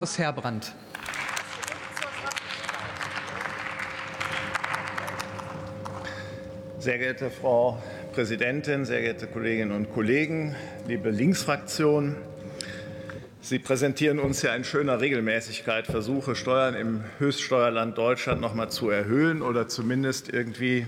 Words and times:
Herbrand. 0.00 0.72
Sehr 6.78 6.96
geehrte 6.96 7.30
Frau 7.30 7.82
Präsidentin, 8.14 8.86
sehr 8.86 9.02
geehrte 9.02 9.26
Kolleginnen 9.26 9.72
und 9.72 9.92
Kollegen, 9.92 10.56
liebe 10.88 11.10
Linksfraktion, 11.10 12.16
Sie 13.42 13.58
präsentieren 13.58 14.18
uns 14.18 14.40
ja 14.40 14.54
in 14.54 14.64
schöner 14.64 15.00
Regelmäßigkeit 15.00 15.86
Versuche, 15.86 16.34
Steuern 16.34 16.74
im 16.74 17.04
Höchststeuerland 17.18 17.98
Deutschland 17.98 18.40
noch 18.40 18.54
mal 18.54 18.70
zu 18.70 18.88
erhöhen 18.88 19.42
oder 19.42 19.68
zumindest 19.68 20.32
irgendwie 20.32 20.86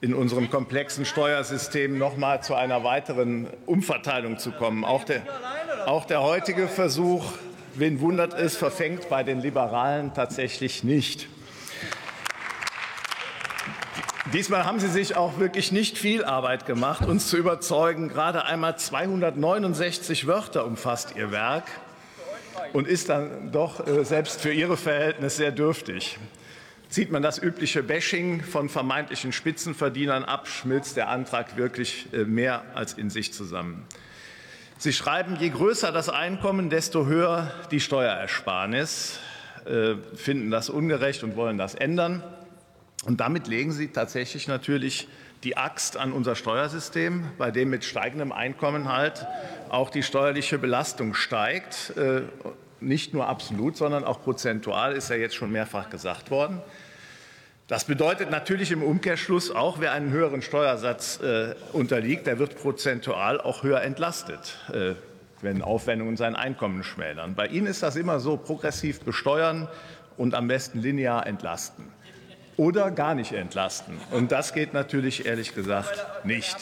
in 0.00 0.14
unserem 0.14 0.48
komplexen 0.48 1.04
Steuersystem 1.04 1.98
noch 1.98 2.16
mal 2.16 2.40
zu 2.40 2.54
einer 2.54 2.84
weiteren 2.84 3.48
Umverteilung 3.66 4.38
zu 4.38 4.52
kommen. 4.52 4.84
Auch 4.84 5.02
der, 5.02 5.22
auch 5.86 6.04
der 6.04 6.22
heutige 6.22 6.68
Versuch 6.68 7.32
Wen 7.74 8.00
wundert 8.00 8.34
es, 8.34 8.56
verfängt 8.56 9.08
bei 9.08 9.22
den 9.22 9.40
Liberalen 9.40 10.14
tatsächlich 10.14 10.84
nicht. 10.84 11.28
Diesmal 14.32 14.66
haben 14.66 14.78
Sie 14.78 14.88
sich 14.88 15.16
auch 15.16 15.38
wirklich 15.38 15.72
nicht 15.72 15.96
viel 15.96 16.22
Arbeit 16.22 16.66
gemacht, 16.66 17.06
uns 17.06 17.28
zu 17.28 17.38
überzeugen. 17.38 18.08
Gerade 18.08 18.44
einmal 18.44 18.78
269 18.78 20.26
Wörter 20.26 20.66
umfasst 20.66 21.14
Ihr 21.16 21.30
Werk 21.30 21.64
und 22.74 22.86
ist 22.86 23.08
dann 23.08 23.52
doch 23.52 23.86
äh, 23.86 24.04
selbst 24.04 24.40
für 24.40 24.52
Ihre 24.52 24.76
Verhältnisse 24.76 25.36
sehr 25.36 25.52
dürftig. 25.52 26.18
Zieht 26.90 27.10
man 27.10 27.22
das 27.22 27.38
übliche 27.42 27.82
Bashing 27.82 28.42
von 28.42 28.68
vermeintlichen 28.68 29.32
Spitzenverdienern 29.32 30.24
ab, 30.24 30.46
schmilzt 30.46 30.96
der 30.96 31.08
Antrag 31.08 31.56
wirklich 31.56 32.12
äh, 32.12 32.24
mehr 32.24 32.64
als 32.74 32.94
in 32.94 33.08
sich 33.08 33.32
zusammen. 33.32 33.86
Sie 34.80 34.92
schreiben, 34.92 35.36
je 35.40 35.48
größer 35.48 35.90
das 35.90 36.08
Einkommen, 36.08 36.70
desto 36.70 37.06
höher 37.06 37.50
die 37.72 37.80
Steuerersparnis, 37.80 39.18
äh, 39.66 39.96
finden 40.14 40.52
das 40.52 40.70
ungerecht 40.70 41.24
und 41.24 41.34
wollen 41.34 41.58
das 41.58 41.74
ändern. 41.74 42.22
Und 43.04 43.18
damit 43.18 43.48
legen 43.48 43.72
Sie 43.72 43.88
tatsächlich 43.88 44.46
natürlich 44.46 45.08
die 45.42 45.56
Axt 45.56 45.96
an 45.96 46.12
unser 46.12 46.36
Steuersystem, 46.36 47.24
bei 47.38 47.50
dem 47.50 47.70
mit 47.70 47.84
steigendem 47.84 48.30
Einkommen 48.30 48.88
halt 48.92 49.26
auch 49.68 49.90
die 49.90 50.04
steuerliche 50.04 50.58
Belastung 50.58 51.14
steigt, 51.14 51.96
äh, 51.96 52.22
nicht 52.78 53.14
nur 53.14 53.26
absolut, 53.26 53.76
sondern 53.76 54.04
auch 54.04 54.22
prozentual, 54.22 54.92
ist 54.92 55.10
ja 55.10 55.16
jetzt 55.16 55.34
schon 55.34 55.50
mehrfach 55.50 55.90
gesagt 55.90 56.30
worden. 56.30 56.62
Das 57.68 57.84
bedeutet 57.84 58.30
natürlich 58.30 58.72
im 58.72 58.82
Umkehrschluss 58.82 59.50
auch, 59.50 59.78
wer 59.78 59.92
einen 59.92 60.10
höheren 60.10 60.40
Steuersatz 60.40 61.20
äh, 61.20 61.54
unterliegt, 61.74 62.26
der 62.26 62.38
wird 62.38 62.56
prozentual 62.56 63.38
auch 63.38 63.62
höher 63.62 63.82
entlastet, 63.82 64.56
äh, 64.72 64.94
wenn 65.42 65.60
Aufwendungen 65.60 66.16
sein 66.16 66.34
Einkommen 66.34 66.82
schmälern. 66.82 67.34
Bei 67.34 67.46
Ihnen 67.46 67.66
ist 67.66 67.82
das 67.82 67.96
immer 67.96 68.20
so, 68.20 68.38
progressiv 68.38 69.00
besteuern 69.00 69.68
und 70.16 70.34
am 70.34 70.48
besten 70.48 70.80
linear 70.80 71.26
entlasten 71.26 71.92
oder 72.56 72.90
gar 72.90 73.14
nicht 73.14 73.32
entlasten. 73.32 73.98
Und 74.12 74.32
das 74.32 74.54
geht 74.54 74.72
natürlich 74.72 75.26
ehrlich 75.26 75.54
gesagt 75.54 76.24
nicht. 76.24 76.56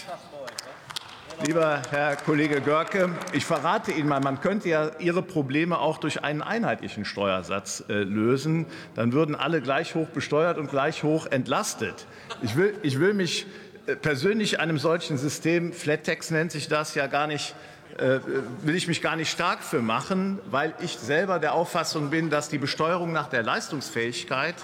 Lieber 1.44 1.82
Herr 1.90 2.16
Kollege 2.16 2.62
Görke, 2.62 3.10
ich 3.34 3.44
verrate 3.44 3.92
Ihnen 3.92 4.08
mal, 4.08 4.20
man 4.20 4.40
könnte 4.40 4.70
ja 4.70 4.90
Ihre 4.98 5.22
Probleme 5.22 5.78
auch 5.78 5.98
durch 5.98 6.24
einen 6.24 6.40
einheitlichen 6.40 7.04
Steuersatz 7.04 7.84
äh, 7.88 7.92
lösen. 7.92 8.64
Dann 8.94 9.12
würden 9.12 9.34
alle 9.34 9.60
gleich 9.60 9.94
hoch 9.94 10.08
besteuert 10.08 10.56
und 10.56 10.70
gleich 10.70 11.02
hoch 11.02 11.26
entlastet. 11.26 12.06
Ich 12.40 12.56
will, 12.56 12.74
ich 12.82 13.00
will 13.00 13.12
mich 13.12 13.46
äh, 13.86 13.96
persönlich 13.96 14.60
einem 14.60 14.78
solchen 14.78 15.18
System, 15.18 15.74
Flattex 15.74 16.30
nennt 16.30 16.52
sich 16.52 16.68
das, 16.68 16.94
ja 16.94 17.06
gar 17.06 17.26
nicht 17.26 17.54
äh, 17.98 18.20
will 18.62 18.74
ich 18.74 18.88
mich 18.88 19.02
gar 19.02 19.16
nicht 19.16 19.30
stark 19.30 19.62
für 19.62 19.82
machen, 19.82 20.38
weil 20.50 20.74
ich 20.80 20.98
selber 20.98 21.38
der 21.38 21.54
Auffassung 21.54 22.10
bin, 22.10 22.30
dass 22.30 22.48
die 22.48 22.58
Besteuerung 22.58 23.12
nach 23.12 23.28
der 23.28 23.42
Leistungsfähigkeit 23.42 24.54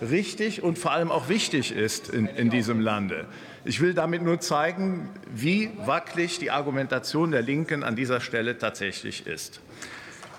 richtig 0.00 0.62
und 0.62 0.78
vor 0.78 0.92
allem 0.92 1.10
auch 1.10 1.28
wichtig 1.28 1.72
ist 1.72 2.08
in, 2.08 2.26
in 2.26 2.50
diesem 2.50 2.80
Lande. 2.80 3.26
Ich 3.64 3.80
will 3.80 3.94
damit 3.94 4.22
nur 4.22 4.40
zeigen, 4.40 5.10
wie 5.34 5.70
wackelig 5.84 6.38
die 6.38 6.50
Argumentation 6.50 7.30
der 7.30 7.42
Linken 7.42 7.82
an 7.82 7.96
dieser 7.96 8.20
Stelle 8.20 8.58
tatsächlich 8.58 9.26
ist. 9.26 9.60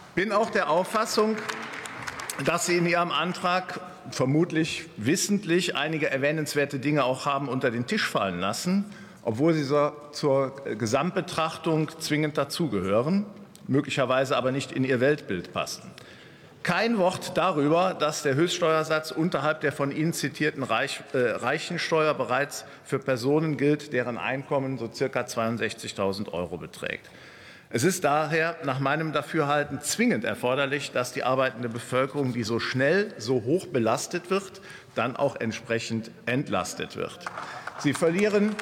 Ich 0.09 0.15
bin 0.15 0.31
auch 0.31 0.49
der 0.49 0.69
Auffassung, 0.69 1.37
dass 2.45 2.65
Sie 2.65 2.77
in 2.77 2.85
Ihrem 2.85 3.11
Antrag 3.11 3.79
vermutlich 4.09 4.85
wissentlich 4.97 5.75
einige 5.75 6.09
erwähnenswerte 6.09 6.79
Dinge 6.79 7.03
auch 7.03 7.25
haben 7.25 7.47
unter 7.47 7.71
den 7.71 7.85
Tisch 7.85 8.07
fallen 8.07 8.39
lassen, 8.39 8.85
obwohl 9.23 9.53
sie 9.53 9.63
so 9.63 9.91
zur 10.11 10.55
Gesamtbetrachtung 10.77 11.89
zwingend 11.99 12.37
dazugehören, 12.37 13.25
möglicherweise 13.67 14.35
aber 14.35 14.51
nicht 14.51 14.71
in 14.71 14.83
Ihr 14.83 14.99
Weltbild 14.99 15.53
passen. 15.53 15.83
Kein 16.63 16.99
Wort 16.99 17.37
darüber, 17.37 17.95
dass 17.95 18.21
der 18.21 18.35
Höchststeuersatz 18.35 19.09
unterhalb 19.09 19.61
der 19.61 19.71
von 19.71 19.91
Ihnen 19.91 20.13
zitierten 20.13 20.61
Reich, 20.61 21.01
äh, 21.13 21.17
Reichensteuer 21.17 22.13
bereits 22.13 22.65
für 22.83 22.99
Personen 22.99 23.57
gilt, 23.57 23.93
deren 23.93 24.19
Einkommen 24.19 24.77
so 24.77 24.87
circa 24.93 25.21
62.000 25.21 26.31
Euro 26.31 26.57
beträgt. 26.57 27.09
Es 27.71 27.83
ist 27.83 28.03
daher 28.03 28.57
nach 28.63 28.79
meinem 28.79 29.11
Dafürhalten 29.11 29.81
zwingend 29.81 30.23
erforderlich, 30.23 30.91
dass 30.91 31.13
die 31.13 31.23
arbeitende 31.23 31.69
Bevölkerung, 31.69 32.31
die 32.31 32.43
so 32.43 32.59
schnell 32.59 33.11
so 33.17 33.43
hoch 33.43 33.65
belastet 33.65 34.29
wird, 34.29 34.61
dann 34.93 35.15
auch 35.15 35.37
entsprechend 35.37 36.11
entlastet 36.27 36.95
wird. 36.95 37.19
Sie 37.79 37.93
verlieren 37.93 38.55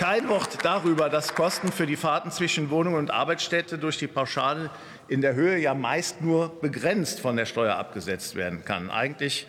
kein 0.00 0.30
Wort 0.30 0.56
darüber, 0.62 1.10
dass 1.10 1.34
Kosten 1.34 1.70
für 1.70 1.84
die 1.84 1.94
Fahrten 1.94 2.30
zwischen 2.30 2.70
Wohnung 2.70 2.94
und 2.94 3.10
Arbeitsstätte 3.10 3.76
durch 3.76 3.98
die 3.98 4.06
Pauschale 4.06 4.70
in 5.08 5.20
der 5.20 5.34
Höhe 5.34 5.58
ja 5.58 5.74
meist 5.74 6.22
nur 6.22 6.58
begrenzt 6.62 7.20
von 7.20 7.36
der 7.36 7.44
Steuer 7.44 7.76
abgesetzt 7.76 8.34
werden 8.34 8.64
kann. 8.64 8.90
Eigentlich 8.90 9.46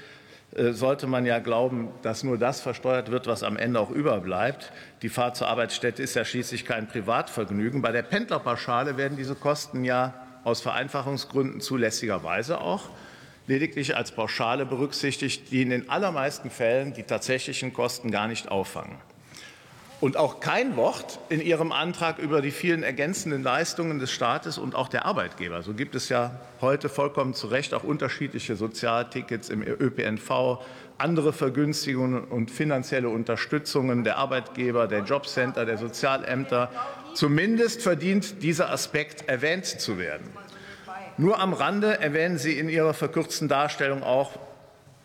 äh, 0.53 0.73
sollte 0.73 1.07
man 1.07 1.25
ja 1.25 1.39
glauben, 1.39 1.87
dass 2.01 2.23
nur 2.23 2.37
das 2.37 2.59
versteuert 2.59 3.11
wird, 3.11 3.27
was 3.27 3.43
am 3.43 3.55
Ende 3.55 3.79
auch 3.79 3.91
überbleibt. 3.91 4.73
Die 5.03 5.07
Fahrt 5.07 5.37
zur 5.37 5.47
Arbeitsstätte 5.47 6.03
ist 6.03 6.15
ja 6.15 6.25
schließlich 6.25 6.65
kein 6.65 6.85
Privatvergnügen. 6.85 7.81
Bei 7.81 7.93
der 7.93 8.03
Pendlerpauschale 8.03 8.97
werden 8.97 9.15
diese 9.15 9.35
Kosten 9.35 9.85
ja 9.85 10.13
aus 10.43 10.59
Vereinfachungsgründen 10.59 11.61
zulässigerweise 11.61 12.59
auch 12.59 12.89
lediglich 13.47 13.95
als 13.95 14.11
Pauschale 14.11 14.65
berücksichtigt, 14.65 15.49
die 15.49 15.61
in 15.61 15.69
den 15.69 15.89
allermeisten 15.89 16.49
Fällen 16.49 16.93
die 16.93 17.03
tatsächlichen 17.03 17.71
Kosten 17.71 18.11
gar 18.11 18.27
nicht 18.27 18.51
auffangen. 18.51 18.97
Und 20.01 20.17
auch 20.17 20.39
kein 20.39 20.77
Wort 20.77 21.19
in 21.29 21.39
Ihrem 21.39 21.71
Antrag 21.71 22.17
über 22.17 22.41
die 22.41 22.49
vielen 22.49 22.81
ergänzenden 22.81 23.43
Leistungen 23.43 23.99
des 23.99 24.11
Staates 24.11 24.57
und 24.57 24.73
auch 24.73 24.87
der 24.89 25.05
Arbeitgeber. 25.05 25.61
So 25.61 25.75
gibt 25.75 25.93
es 25.93 26.09
ja 26.09 26.31
heute 26.59 26.89
vollkommen 26.89 27.35
zu 27.35 27.45
Recht 27.45 27.75
auch 27.75 27.83
unterschiedliche 27.83 28.55
Sozialtickets 28.55 29.49
im 29.49 29.61
ÖPNV, 29.61 30.57
andere 30.97 31.33
Vergünstigungen 31.33 32.23
und 32.23 32.49
finanzielle 32.49 33.09
Unterstützungen 33.09 34.03
der 34.03 34.17
Arbeitgeber, 34.17 34.87
der 34.87 35.03
Jobcenter, 35.03 35.65
der 35.65 35.77
Sozialämter. 35.77 36.71
Zumindest 37.13 37.83
verdient 37.83 38.41
dieser 38.41 38.71
Aspekt 38.71 39.29
erwähnt 39.29 39.67
zu 39.67 39.99
werden. 39.99 40.27
Nur 41.17 41.39
am 41.39 41.53
Rande 41.53 41.99
erwähnen 41.99 42.39
Sie 42.39 42.57
in 42.57 42.69
Ihrer 42.69 42.95
verkürzten 42.95 43.47
Darstellung 43.47 44.01
auch 44.01 44.31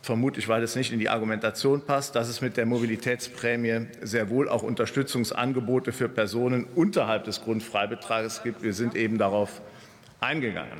vermutlich, 0.06 0.48
weil 0.48 0.62
es 0.62 0.76
nicht 0.76 0.92
in 0.92 1.00
die 1.00 1.08
Argumentation 1.08 1.82
passt, 1.82 2.14
dass 2.14 2.28
es 2.28 2.40
mit 2.40 2.56
der 2.56 2.64
Mobilitätsprämie 2.64 3.88
sehr 4.00 4.30
wohl 4.30 4.48
auch 4.48 4.62
Unterstützungsangebote 4.62 5.92
für 5.92 6.08
Personen 6.08 6.64
unterhalb 6.74 7.24
des 7.24 7.42
Grundfreibetrages 7.42 8.42
gibt. 8.42 8.62
Wir 8.62 8.72
sind 8.72 8.94
eben 8.94 9.18
darauf 9.18 9.60
eingegangen. 10.20 10.78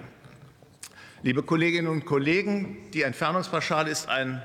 Liebe 1.22 1.42
Kolleginnen 1.42 1.88
und 1.88 2.06
Kollegen, 2.06 2.78
die 2.94 3.02
Entfernungspauschale 3.02 3.90
ist 3.90 4.08
ein, 4.08 4.40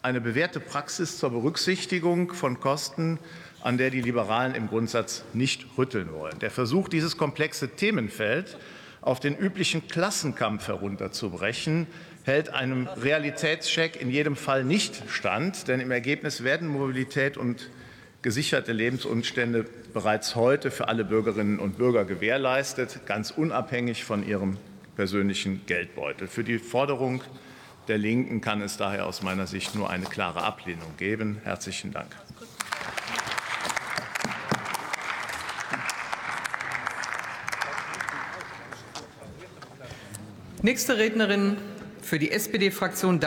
eine 0.00 0.20
bewährte 0.20 0.58
Praxis 0.58 1.18
zur 1.18 1.30
Berücksichtigung 1.30 2.32
von 2.32 2.60
Kosten, 2.60 3.18
an 3.62 3.76
der 3.76 3.90
die 3.90 4.00
Liberalen 4.00 4.54
im 4.54 4.68
Grundsatz 4.68 5.22
nicht 5.34 5.66
rütteln 5.76 6.12
wollen. 6.12 6.38
Der 6.38 6.50
Versuch, 6.50 6.88
dieses 6.88 7.18
komplexe 7.18 7.68
Themenfeld 7.68 8.56
auf 9.02 9.20
den 9.20 9.36
üblichen 9.36 9.86
Klassenkampf 9.86 10.68
herunterzubrechen, 10.68 11.86
hält 12.24 12.48
einem 12.48 12.88
Realitätscheck 12.88 14.00
in 14.00 14.10
jedem 14.10 14.34
Fall 14.34 14.64
nicht 14.64 15.02
stand, 15.08 15.68
denn 15.68 15.80
im 15.80 15.90
Ergebnis 15.90 16.42
werden 16.42 16.68
Mobilität 16.68 17.36
und 17.36 17.70
gesicherte 18.22 18.72
Lebensumstände 18.72 19.66
bereits 19.92 20.34
heute 20.34 20.70
für 20.70 20.88
alle 20.88 21.04
Bürgerinnen 21.04 21.58
und 21.58 21.76
Bürger 21.76 22.06
gewährleistet, 22.06 23.00
ganz 23.04 23.30
unabhängig 23.30 24.04
von 24.04 24.26
ihrem 24.26 24.56
persönlichen 24.96 25.66
Geldbeutel. 25.66 26.26
Für 26.26 26.42
die 26.42 26.58
Forderung 26.58 27.22
der 27.88 27.98
Linken 27.98 28.40
kann 28.40 28.62
es 28.62 28.78
daher 28.78 29.04
aus 29.06 29.22
meiner 29.22 29.46
Sicht 29.46 29.74
nur 29.74 29.90
eine 29.90 30.06
klare 30.06 30.42
Ablehnung 30.42 30.96
geben. 30.96 31.42
Herzlichen 31.44 31.92
Dank. 31.92 32.08
Nächste 40.62 40.96
Rednerin 40.96 41.58
für 42.04 42.18
die 42.18 42.30
SPD-Fraktion 42.30 43.18